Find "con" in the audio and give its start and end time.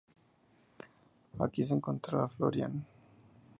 2.27-2.31